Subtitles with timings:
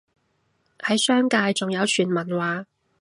[0.79, 2.65] 喺商界仲有傳聞話